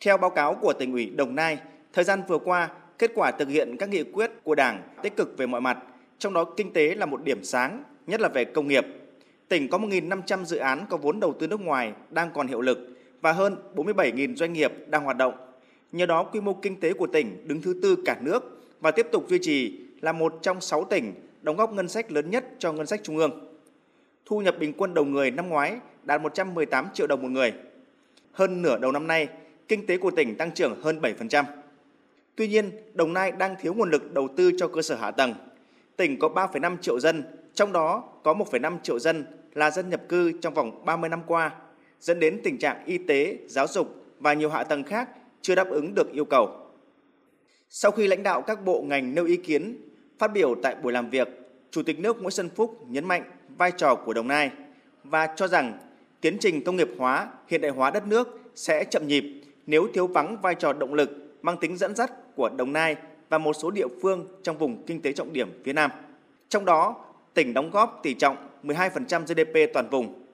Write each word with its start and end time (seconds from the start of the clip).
Theo 0.00 0.16
báo 0.16 0.30
cáo 0.30 0.54
của 0.54 0.72
tỉnh 0.72 0.92
ủy 0.92 1.10
Đồng 1.10 1.34
Nai, 1.34 1.58
thời 1.92 2.04
gian 2.04 2.22
vừa 2.28 2.38
qua, 2.38 2.70
kết 2.98 3.10
quả 3.14 3.30
thực 3.30 3.48
hiện 3.48 3.76
các 3.76 3.88
nghị 3.88 4.02
quyết 4.02 4.30
của 4.44 4.54
Đảng 4.54 4.82
tích 5.02 5.16
cực 5.16 5.38
về 5.38 5.46
mọi 5.46 5.60
mặt, 5.60 5.78
trong 6.18 6.32
đó 6.32 6.44
kinh 6.44 6.72
tế 6.72 6.94
là 6.94 7.06
một 7.06 7.24
điểm 7.24 7.44
sáng, 7.44 7.82
nhất 8.06 8.20
là 8.20 8.28
về 8.28 8.44
công 8.44 8.68
nghiệp. 8.68 8.86
Tỉnh 9.48 9.68
có 9.68 9.78
1.500 9.78 10.44
dự 10.44 10.56
án 10.56 10.86
có 10.88 10.96
vốn 10.96 11.20
đầu 11.20 11.34
tư 11.38 11.46
nước 11.46 11.60
ngoài 11.60 11.92
đang 12.10 12.30
còn 12.34 12.46
hiệu 12.46 12.60
lực 12.60 12.78
và 13.20 13.32
hơn 13.32 13.56
47.000 13.74 14.36
doanh 14.36 14.52
nghiệp 14.52 14.72
đang 14.86 15.04
hoạt 15.04 15.16
động. 15.16 15.34
Nhờ 15.92 16.06
đó, 16.06 16.22
quy 16.22 16.40
mô 16.40 16.52
kinh 16.54 16.80
tế 16.80 16.92
của 16.92 17.06
tỉnh 17.06 17.48
đứng 17.48 17.62
thứ 17.62 17.74
tư 17.82 17.96
cả 18.04 18.16
nước 18.20 18.62
và 18.80 18.90
tiếp 18.90 19.06
tục 19.12 19.24
duy 19.28 19.38
trì 19.42 19.80
là 20.00 20.12
một 20.12 20.38
trong 20.42 20.60
6 20.60 20.84
tỉnh 20.84 21.14
đóng 21.42 21.56
góp 21.56 21.72
ngân 21.72 21.88
sách 21.88 22.12
lớn 22.12 22.30
nhất 22.30 22.44
cho 22.58 22.72
ngân 22.72 22.86
sách 22.86 23.00
trung 23.02 23.16
ương. 23.16 23.56
Thu 24.26 24.40
nhập 24.40 24.56
bình 24.58 24.72
quân 24.76 24.94
đầu 24.94 25.04
người 25.04 25.30
năm 25.30 25.48
ngoái 25.48 25.76
đạt 26.04 26.20
118 26.20 26.88
triệu 26.94 27.06
đồng 27.06 27.22
một 27.22 27.28
người. 27.28 27.52
Hơn 28.32 28.62
nửa 28.62 28.78
đầu 28.78 28.92
năm 28.92 29.06
nay, 29.06 29.28
kinh 29.68 29.86
tế 29.86 29.96
của 29.96 30.10
tỉnh 30.10 30.36
tăng 30.36 30.50
trưởng 30.50 30.80
hơn 30.82 31.00
7%. 31.00 31.44
Tuy 32.36 32.48
nhiên, 32.48 32.70
Đồng 32.94 33.12
Nai 33.12 33.32
đang 33.32 33.56
thiếu 33.60 33.74
nguồn 33.74 33.90
lực 33.90 34.14
đầu 34.14 34.28
tư 34.36 34.52
cho 34.58 34.68
cơ 34.68 34.82
sở 34.82 34.94
hạ 34.94 35.10
tầng. 35.10 35.34
Tỉnh 35.96 36.18
có 36.18 36.28
3,5 36.28 36.76
triệu 36.76 37.00
dân, 37.00 37.24
trong 37.54 37.72
đó 37.72 38.04
có 38.22 38.34
1,5 38.34 38.78
triệu 38.82 38.98
dân 38.98 39.26
là 39.54 39.70
dân 39.70 39.90
nhập 39.90 40.02
cư 40.08 40.32
trong 40.40 40.54
vòng 40.54 40.84
30 40.84 41.10
năm 41.10 41.22
qua, 41.26 41.50
dẫn 42.00 42.20
đến 42.20 42.40
tình 42.44 42.58
trạng 42.58 42.84
y 42.86 42.98
tế, 42.98 43.38
giáo 43.46 43.66
dục 43.66 44.04
và 44.20 44.32
nhiều 44.34 44.50
hạ 44.50 44.64
tầng 44.64 44.84
khác 44.84 45.08
chưa 45.42 45.54
đáp 45.54 45.68
ứng 45.70 45.94
được 45.94 46.12
yêu 46.12 46.24
cầu. 46.24 46.50
Sau 47.68 47.90
khi 47.90 48.06
lãnh 48.06 48.22
đạo 48.22 48.42
các 48.42 48.64
bộ 48.64 48.82
ngành 48.82 49.14
nêu 49.14 49.24
ý 49.24 49.36
kiến, 49.36 49.76
phát 50.18 50.32
biểu 50.32 50.54
tại 50.62 50.74
buổi 50.82 50.92
làm 50.92 51.10
việc, 51.10 51.28
Chủ 51.70 51.82
tịch 51.82 51.98
nước 51.98 52.16
Nguyễn 52.20 52.30
Xuân 52.30 52.48
Phúc 52.56 52.84
nhấn 52.88 53.04
mạnh 53.04 53.22
vai 53.56 53.72
trò 53.76 53.94
của 53.94 54.12
Đồng 54.12 54.28
Nai 54.28 54.50
và 55.04 55.26
cho 55.36 55.48
rằng 55.48 55.78
tiến 56.20 56.36
trình 56.40 56.64
công 56.64 56.76
nghiệp 56.76 56.88
hóa, 56.98 57.28
hiện 57.48 57.60
đại 57.60 57.70
hóa 57.70 57.90
đất 57.90 58.06
nước 58.06 58.40
sẽ 58.54 58.84
chậm 58.84 59.08
nhịp 59.08 59.24
nếu 59.66 59.88
thiếu 59.94 60.06
vắng 60.06 60.36
vai 60.42 60.54
trò 60.54 60.72
động 60.72 60.94
lực 60.94 61.10
mang 61.42 61.56
tính 61.56 61.76
dẫn 61.76 61.94
dắt 61.94 62.12
của 62.36 62.48
Đồng 62.48 62.72
Nai 62.72 62.96
và 63.28 63.38
một 63.38 63.52
số 63.52 63.70
địa 63.70 63.86
phương 64.02 64.26
trong 64.42 64.58
vùng 64.58 64.84
kinh 64.86 65.02
tế 65.02 65.12
trọng 65.12 65.32
điểm 65.32 65.62
phía 65.64 65.72
Nam. 65.72 65.90
Trong 66.48 66.64
đó, 66.64 67.04
tỉnh 67.34 67.54
đóng 67.54 67.70
góp 67.70 68.00
tỷ 68.02 68.14
trọng 68.14 68.36
12% 68.62 69.22
GDP 69.24 69.72
toàn 69.74 69.88
vùng. 69.90 70.26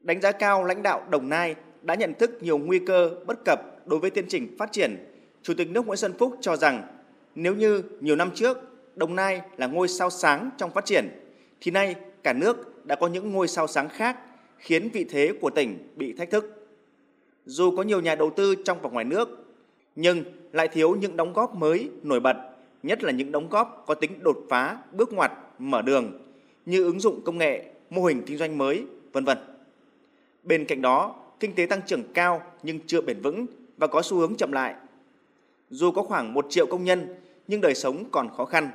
Đánh 0.00 0.20
giá 0.20 0.32
cao 0.32 0.64
lãnh 0.64 0.82
đạo 0.82 1.02
Đồng 1.10 1.28
Nai 1.28 1.54
đã 1.82 1.94
nhận 1.94 2.14
thức 2.14 2.42
nhiều 2.42 2.58
nguy 2.58 2.78
cơ 2.78 3.10
bất 3.26 3.38
cập 3.44 3.88
đối 3.88 3.98
với 3.98 4.10
tiến 4.10 4.24
trình 4.28 4.56
phát 4.58 4.72
triển. 4.72 4.96
Chủ 5.42 5.54
tịch 5.54 5.70
nước 5.70 5.86
Nguyễn 5.86 5.96
Xuân 5.96 6.12
Phúc 6.18 6.36
cho 6.40 6.56
rằng 6.56 6.86
nếu 7.34 7.54
như 7.54 7.82
nhiều 8.00 8.16
năm 8.16 8.30
trước 8.34 8.58
Đồng 8.96 9.16
Nai 9.16 9.40
là 9.56 9.66
ngôi 9.66 9.88
sao 9.88 10.10
sáng 10.10 10.50
trong 10.58 10.70
phát 10.70 10.84
triển, 10.84 11.08
thì 11.60 11.70
nay 11.70 11.94
cả 12.22 12.32
nước 12.32 12.86
đã 12.86 12.96
có 12.96 13.08
những 13.08 13.32
ngôi 13.32 13.48
sao 13.48 13.66
sáng 13.66 13.88
khác 13.88 14.18
khiến 14.58 14.88
vị 14.88 15.06
thế 15.10 15.32
của 15.40 15.50
tỉnh 15.50 15.92
bị 15.96 16.12
thách 16.12 16.30
thức. 16.30 16.61
Dù 17.46 17.76
có 17.76 17.82
nhiều 17.82 18.00
nhà 18.00 18.14
đầu 18.14 18.30
tư 18.30 18.54
trong 18.54 18.78
và 18.82 18.90
ngoài 18.90 19.04
nước, 19.04 19.28
nhưng 19.96 20.24
lại 20.52 20.68
thiếu 20.68 20.96
những 20.96 21.16
đóng 21.16 21.32
góp 21.32 21.54
mới 21.54 21.90
nổi 22.02 22.20
bật, 22.20 22.36
nhất 22.82 23.02
là 23.02 23.12
những 23.12 23.32
đóng 23.32 23.48
góp 23.48 23.84
có 23.86 23.94
tính 23.94 24.18
đột 24.22 24.38
phá, 24.48 24.78
bước 24.92 25.12
ngoặt, 25.12 25.32
mở 25.58 25.82
đường 25.82 26.12
như 26.66 26.84
ứng 26.84 27.00
dụng 27.00 27.20
công 27.24 27.38
nghệ, 27.38 27.64
mô 27.90 28.04
hình 28.04 28.22
kinh 28.26 28.38
doanh 28.38 28.58
mới, 28.58 28.84
vân 29.12 29.24
vân. 29.24 29.38
Bên 30.42 30.64
cạnh 30.64 30.82
đó, 30.82 31.16
kinh 31.40 31.54
tế 31.54 31.66
tăng 31.66 31.80
trưởng 31.86 32.02
cao 32.14 32.42
nhưng 32.62 32.80
chưa 32.86 33.00
bền 33.00 33.20
vững 33.20 33.46
và 33.76 33.86
có 33.86 34.02
xu 34.02 34.16
hướng 34.16 34.34
chậm 34.34 34.52
lại. 34.52 34.74
Dù 35.70 35.90
có 35.90 36.02
khoảng 36.02 36.34
1 36.34 36.46
triệu 36.50 36.66
công 36.66 36.84
nhân 36.84 37.14
nhưng 37.48 37.60
đời 37.60 37.74
sống 37.74 38.04
còn 38.10 38.28
khó 38.36 38.44
khăn, 38.44 38.70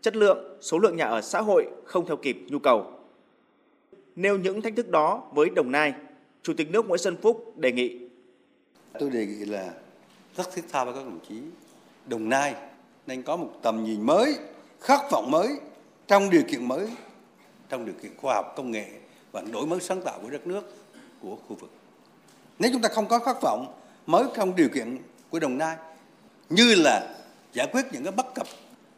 chất 0.00 0.16
lượng, 0.16 0.58
số 0.60 0.78
lượng 0.78 0.96
nhà 0.96 1.04
ở 1.04 1.20
xã 1.20 1.40
hội 1.40 1.66
không 1.84 2.06
theo 2.06 2.16
kịp 2.16 2.36
nhu 2.48 2.58
cầu. 2.58 2.86
Nêu 4.16 4.38
những 4.38 4.62
thách 4.62 4.76
thức 4.76 4.88
đó 4.88 5.30
với 5.34 5.50
Đồng 5.50 5.72
Nai, 5.72 5.94
Chủ 6.42 6.52
tịch 6.56 6.70
nước 6.70 6.88
Nguyễn 6.88 6.98
Xuân 6.98 7.16
Phúc 7.22 7.54
đề 7.56 7.72
nghị. 7.72 8.08
Tôi 8.98 9.10
đề 9.10 9.26
nghị 9.26 9.44
là 9.44 9.72
rất 10.36 10.52
thiết 10.54 10.62
tha 10.72 10.84
với 10.84 10.94
các 10.94 11.00
đồng 11.04 11.20
chí. 11.28 11.34
Đồng 12.06 12.28
Nai 12.28 12.54
nên 13.06 13.22
có 13.22 13.36
một 13.36 13.50
tầm 13.62 13.84
nhìn 13.84 14.06
mới, 14.06 14.36
khát 14.80 15.10
vọng 15.10 15.30
mới 15.30 15.48
trong 16.06 16.30
điều 16.30 16.42
kiện 16.48 16.68
mới, 16.68 16.88
trong 17.68 17.84
điều 17.84 17.94
kiện 18.02 18.16
khoa 18.16 18.34
học 18.34 18.54
công 18.56 18.70
nghệ 18.70 18.86
và 19.32 19.42
đổi 19.52 19.66
mới 19.66 19.80
sáng 19.80 20.02
tạo 20.02 20.18
của 20.22 20.30
đất 20.30 20.46
nước, 20.46 20.74
của 21.22 21.36
khu 21.48 21.56
vực. 21.60 21.70
Nếu 22.58 22.70
chúng 22.72 22.82
ta 22.82 22.88
không 22.88 23.08
có 23.08 23.18
khát 23.18 23.36
vọng 23.42 23.74
mới 24.06 24.24
trong 24.34 24.56
điều 24.56 24.68
kiện 24.68 24.98
của 25.30 25.38
Đồng 25.38 25.58
Nai, 25.58 25.76
như 26.50 26.74
là 26.74 27.14
giải 27.52 27.68
quyết 27.72 27.82
những 27.92 28.04
cái 28.04 28.12
bất 28.12 28.34
cập 28.34 28.46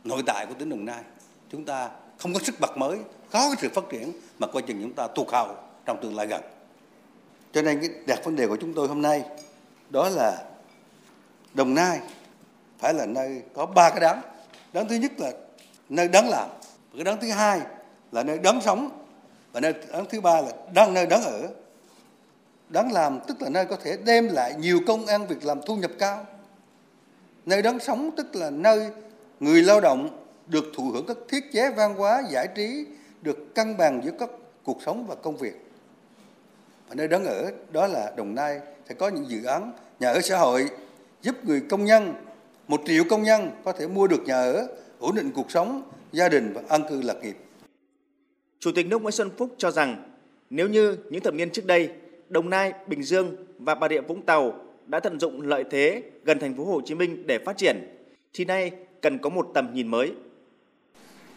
nội 0.04 0.22
tại 0.26 0.46
của 0.46 0.54
tỉnh 0.58 0.70
Đồng 0.70 0.84
Nai, 0.84 1.02
chúng 1.50 1.64
ta 1.64 1.90
không 2.18 2.34
có 2.34 2.40
sức 2.40 2.54
bật 2.60 2.76
mới, 2.76 2.98
có 3.30 3.48
cái 3.48 3.56
sự 3.60 3.68
phát 3.68 3.84
triển 3.90 4.12
mà 4.38 4.46
coi 4.46 4.62
chừng 4.62 4.82
chúng 4.82 4.92
ta 4.92 5.06
tụt 5.06 5.28
hậu 5.28 5.56
trong 5.84 5.98
tương 6.02 6.16
lai 6.16 6.26
gần. 6.26 6.42
Cho 7.52 7.62
nên 7.62 7.80
cái 7.80 7.90
đặt 8.06 8.24
vấn 8.24 8.36
đề 8.36 8.46
của 8.46 8.56
chúng 8.56 8.74
tôi 8.74 8.88
hôm 8.88 9.02
nay 9.02 9.24
đó 9.94 10.08
là 10.08 10.44
Đồng 11.54 11.74
Nai 11.74 12.00
phải 12.78 12.94
là 12.94 13.06
nơi 13.06 13.42
có 13.54 13.66
ba 13.66 13.90
cái 13.90 14.00
đáng. 14.00 14.20
Đáng 14.72 14.88
thứ 14.88 14.96
nhất 14.96 15.12
là 15.18 15.32
nơi 15.88 16.08
đáng 16.08 16.28
làm, 16.28 16.48
cái 16.94 17.04
đáng 17.04 17.18
thứ 17.20 17.30
hai 17.30 17.60
là 18.12 18.22
nơi 18.22 18.38
đáng 18.38 18.60
sống 18.60 19.06
và 19.52 19.60
nơi 19.60 19.74
đáng 19.92 20.04
thứ 20.10 20.20
ba 20.20 20.40
là 20.40 20.48
đang 20.74 20.94
nơi 20.94 21.06
đáng 21.06 21.22
ở. 21.22 21.48
Đáng 22.68 22.92
làm 22.92 23.20
tức 23.26 23.42
là 23.42 23.48
nơi 23.48 23.66
có 23.66 23.76
thể 23.82 23.96
đem 23.96 24.28
lại 24.28 24.54
nhiều 24.58 24.80
công 24.86 25.06
ăn 25.06 25.26
việc 25.26 25.44
làm 25.44 25.60
thu 25.66 25.76
nhập 25.76 25.90
cao. 25.98 26.26
Nơi 27.46 27.62
đáng 27.62 27.78
sống 27.80 28.10
tức 28.16 28.36
là 28.36 28.50
nơi 28.50 28.90
người 29.40 29.62
lao 29.62 29.80
động 29.80 30.24
được 30.46 30.64
thụ 30.76 30.90
hưởng 30.90 31.06
các 31.06 31.16
thiết 31.28 31.52
chế 31.52 31.70
văn 31.70 31.94
hóa 31.94 32.22
giải 32.30 32.48
trí 32.54 32.86
được 33.22 33.54
cân 33.54 33.76
bằng 33.76 34.00
giữa 34.04 34.12
các 34.18 34.30
cuộc 34.64 34.82
sống 34.86 35.06
và 35.06 35.14
công 35.14 35.36
việc 35.36 35.64
và 36.88 36.94
nơi 36.94 37.08
đáng 37.08 37.24
ở 37.24 37.52
đó 37.72 37.86
là 37.86 38.12
đồng 38.16 38.34
nai 38.34 38.60
sẽ 38.88 38.94
có 38.94 39.08
những 39.08 39.28
dự 39.28 39.44
án 39.44 39.72
nhà 40.00 40.10
ở 40.10 40.20
xã 40.20 40.38
hội 40.38 40.68
giúp 41.22 41.44
người 41.44 41.62
công 41.68 41.84
nhân 41.84 42.14
một 42.68 42.82
triệu 42.86 43.04
công 43.10 43.22
nhân 43.22 43.50
có 43.64 43.72
thể 43.72 43.86
mua 43.86 44.06
được 44.06 44.22
nhà 44.26 44.34
ở 44.34 44.68
ổn 44.98 45.14
định 45.14 45.30
cuộc 45.34 45.50
sống 45.50 45.82
gia 46.12 46.28
đình 46.28 46.52
và 46.52 46.62
an 46.68 46.82
cư 46.88 47.02
lạc 47.02 47.16
nghiệp. 47.22 47.36
Chủ 48.60 48.70
tịch 48.74 48.86
nước 48.86 49.02
nguyễn 49.02 49.12
xuân 49.12 49.30
phúc 49.38 49.54
cho 49.58 49.70
rằng 49.70 50.10
nếu 50.50 50.68
như 50.68 50.96
những 51.10 51.22
thập 51.22 51.34
niên 51.34 51.50
trước 51.50 51.66
đây 51.66 51.90
đồng 52.28 52.50
nai 52.50 52.72
bình 52.86 53.02
dương 53.02 53.36
và 53.58 53.74
bà 53.74 53.88
rịa 53.88 54.00
vũng 54.00 54.22
tàu 54.22 54.60
đã 54.86 55.00
tận 55.00 55.20
dụng 55.20 55.42
lợi 55.42 55.64
thế 55.70 56.02
gần 56.24 56.38
thành 56.38 56.56
phố 56.56 56.64
hồ 56.64 56.80
chí 56.84 56.94
minh 56.94 57.26
để 57.26 57.38
phát 57.38 57.56
triển 57.56 57.96
thì 58.32 58.44
nay 58.44 58.70
cần 59.02 59.18
có 59.18 59.30
một 59.30 59.50
tầm 59.54 59.74
nhìn 59.74 59.88
mới. 59.88 60.12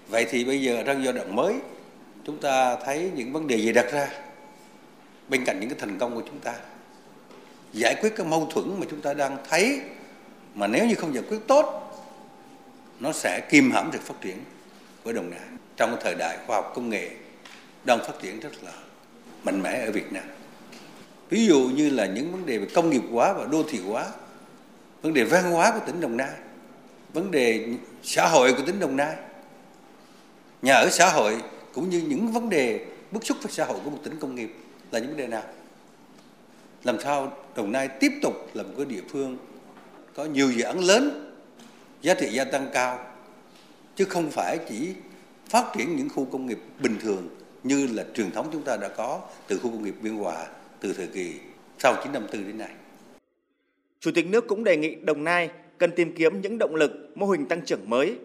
Vậy 0.10 0.26
thì 0.30 0.46
bây 0.46 0.62
giờ 0.62 0.84
trong 0.86 1.04
giai 1.04 1.14
đoạn 1.14 1.36
mới 1.36 1.56
chúng 2.26 2.38
ta 2.38 2.78
thấy 2.86 3.12
những 3.16 3.34
vấn 3.34 3.48
đề 3.48 3.58
gì 3.58 3.74
đặt 3.74 3.92
ra 3.92 4.10
bên 5.30 5.46
cạnh 5.46 5.60
những 5.60 5.70
cái 5.70 5.80
thành 5.80 5.98
công 6.00 6.16
của 6.16 6.24
chúng 6.26 6.40
ta 6.40 6.56
giải 7.74 7.96
quyết 8.02 8.16
cái 8.16 8.26
mâu 8.26 8.48
thuẫn 8.52 8.80
mà 8.80 8.86
chúng 8.90 9.02
ta 9.02 9.14
đang 9.14 9.38
thấy 9.50 9.82
mà 10.56 10.68
nếu 10.68 10.86
như 10.88 10.96
không 10.96 11.14
giải 11.14 11.24
quyết 11.30 11.40
tốt 11.48 11.84
nó 13.00 13.12
sẽ 13.12 13.42
kìm 13.50 13.72
hãm 13.72 13.90
sự 13.94 14.00
phát 14.04 14.16
triển 14.22 14.38
của 15.04 15.12
đồng 15.12 15.30
nai 15.30 15.40
trong 15.78 15.98
thời 16.04 16.16
đại 16.16 16.38
khoa 16.48 16.56
học 16.56 16.72
công 16.76 16.90
nghệ 16.90 17.10
đang 17.84 18.00
phát 18.00 18.14
triển 18.22 18.40
rất 18.40 18.64
là 18.64 18.72
mạnh 19.44 19.62
mẽ 19.62 19.86
ở 19.86 19.92
Việt 19.92 20.14
Nam. 20.14 20.24
Ví 21.30 21.46
dụ 21.46 21.60
như 21.60 21.90
là 21.90 22.06
những 22.06 22.32
vấn 22.32 22.46
đề 22.46 22.58
về 22.58 22.68
công 22.74 22.90
nghiệp 22.90 23.02
hóa 23.12 23.34
và 23.34 23.46
đô 23.46 23.64
thị 23.70 23.80
hóa, 23.88 24.06
vấn 25.02 25.14
đề 25.14 25.24
văn 25.24 25.52
hóa 25.52 25.72
của 25.72 25.86
tỉnh 25.86 26.02
Đồng 26.02 26.18
Nai, 26.18 26.34
vấn 27.14 27.32
đề 27.32 27.68
xã 28.04 28.28
hội 28.28 28.54
của 28.54 28.64
tỉnh 28.66 28.80
Đồng 28.80 28.96
Nai, 28.96 29.16
nhà 30.62 30.74
ở 30.74 30.90
xã 30.90 31.10
hội 31.10 31.42
cũng 31.74 31.90
như 31.90 32.04
những 32.08 32.32
vấn 32.32 32.50
đề 32.50 32.86
bức 33.12 33.26
xúc 33.26 33.38
về 33.42 33.52
xã 33.52 33.66
hội 33.66 33.78
của 33.84 33.90
một 33.90 34.00
tỉnh 34.04 34.20
công 34.20 34.36
nghiệp 34.36 34.54
là 34.92 35.00
những 35.00 35.08
vấn 35.08 35.18
đề 35.18 35.28
nào 35.28 35.44
làm 36.88 37.00
sao 37.00 37.38
đồng 37.56 37.72
nai 37.72 37.88
tiếp 37.88 38.12
tục 38.22 38.34
là 38.54 38.64
một 38.64 38.70
cái 38.78 38.86
địa 38.86 39.02
phương 39.10 39.38
có 40.16 40.26
nhiều 40.26 40.52
dự 40.52 40.64
án 40.64 40.80
lớn, 40.80 41.34
giá 42.02 42.14
trị 42.14 42.30
gia 42.30 42.44
tăng 42.44 42.70
cao, 42.74 43.00
chứ 43.96 44.06
không 44.06 44.30
phải 44.32 44.58
chỉ 44.70 44.94
phát 45.50 45.72
triển 45.78 45.96
những 45.96 46.10
khu 46.10 46.26
công 46.26 46.46
nghiệp 46.46 46.60
bình 46.80 46.96
thường 47.02 47.30
như 47.64 47.88
là 47.88 48.06
truyền 48.14 48.32
thống 48.32 48.50
chúng 48.54 48.62
ta 48.62 48.78
đã 48.78 48.88
có 48.88 49.22
từ 49.48 49.58
khu 49.58 49.72
công 49.72 49.84
nghiệp 49.84 49.96
biên 50.02 50.14
hòa 50.16 50.48
từ 50.80 50.94
thời 50.94 51.08
kỳ 51.08 51.34
sau 51.80 51.96
954 51.96 52.48
đến 52.48 52.58
nay. 52.58 52.72
Chủ 54.00 54.12
tịch 54.16 54.28
nước 54.28 54.48
cũng 54.48 54.64
đề 54.64 54.78
nghị 54.78 54.96
Đồng 54.96 55.24
Nai 55.24 55.50
cần 55.78 55.92
tìm 55.96 56.16
kiếm 56.16 56.42
những 56.42 56.58
động 56.58 56.76
lực, 56.76 56.92
mô 57.16 57.26
hình 57.26 57.46
tăng 57.46 57.66
trưởng 57.66 57.90
mới, 57.90 58.16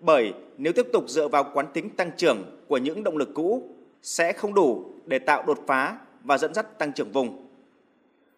bởi 0.00 0.32
nếu 0.58 0.72
tiếp 0.72 0.86
tục 0.92 1.04
dựa 1.08 1.28
vào 1.28 1.50
quán 1.54 1.66
tính 1.74 1.90
tăng 1.90 2.10
trưởng 2.16 2.60
của 2.68 2.78
những 2.78 3.04
động 3.04 3.16
lực 3.16 3.30
cũ, 3.34 3.68
sẽ 4.02 4.32
không 4.32 4.54
đủ 4.54 4.92
để 5.06 5.18
tạo 5.18 5.44
đột 5.46 5.58
phá 5.66 5.98
và 6.24 6.38
dẫn 6.38 6.54
dắt 6.54 6.78
tăng 6.78 6.92
trưởng 6.92 7.12
vùng. 7.12 7.51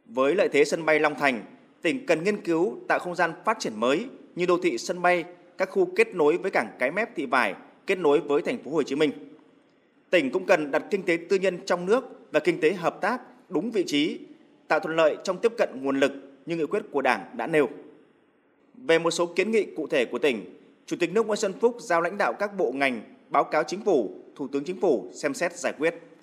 Với 0.07 0.35
lợi 0.35 0.49
thế 0.49 0.65
sân 0.65 0.87
bay 0.87 1.01
Long 1.01 1.15
Thành, 1.15 1.45
tỉnh 1.83 2.07
cần 2.07 2.25
nghiên 2.25 2.41
cứu 2.41 2.79
tạo 2.89 2.99
không 2.99 3.15
gian 3.15 3.33
phát 3.45 3.59
triển 3.61 3.81
mới 3.81 4.07
như 4.35 4.47
đô 4.47 4.59
thị 4.63 4.79
sân 4.79 5.03
bay, 5.03 5.25
các 5.59 5.71
khu 5.71 5.89
kết 5.97 6.15
nối 6.15 6.37
với 6.37 6.51
cảng 6.51 6.77
Cái 6.79 6.91
Mép 6.91 7.17
Thị 7.17 7.27
Vải, 7.27 7.55
kết 7.87 7.99
nối 7.99 8.21
với 8.21 8.43
thành 8.43 8.63
phố 8.65 8.71
Hồ 8.71 8.83
Chí 8.83 8.95
Minh. 8.95 9.11
Tỉnh 10.11 10.31
cũng 10.31 10.47
cần 10.47 10.71
đặt 10.71 10.85
kinh 10.91 11.03
tế 11.03 11.19
tư 11.29 11.37
nhân 11.37 11.59
trong 11.67 11.87
nước 11.87 12.05
và 12.33 12.41
kinh 12.41 12.61
tế 12.61 12.73
hợp 12.73 13.01
tác 13.01 13.21
đúng 13.49 13.71
vị 13.71 13.85
trí, 13.87 14.19
tạo 14.69 14.81
thuận 14.81 14.97
lợi 14.97 15.17
trong 15.25 15.39
tiếp 15.39 15.53
cận 15.59 15.69
nguồn 15.83 16.01
lực 16.01 16.13
như 16.47 16.57
nghị 16.57 16.67
quyết 16.67 16.83
của 16.91 17.03
Đảng 17.03 17.25
đã 17.37 17.47
nêu. 17.47 17.69
Về 18.75 18.99
một 18.99 19.11
số 19.11 19.27
kiến 19.27 19.51
nghị 19.51 19.67
cụ 19.77 19.87
thể 19.87 20.05
của 20.05 20.19
tỉnh, 20.19 20.59
Chủ 20.87 20.97
tịch 21.01 21.13
nước 21.13 21.27
Nguyễn 21.27 21.37
Xuân 21.37 21.53
Phúc 21.61 21.77
giao 21.81 22.01
lãnh 22.01 22.19
đạo 22.19 22.33
các 22.33 22.57
bộ 22.57 22.73
ngành 22.73 23.03
báo 23.31 23.45
cáo 23.45 23.63
chính 23.63 23.85
phủ, 23.85 24.11
Thủ 24.37 24.49
tướng 24.49 24.65
Chính 24.65 24.81
phủ 24.81 25.11
xem 25.13 25.35
xét 25.35 25.57
giải 25.57 25.73
quyết. 25.79 25.95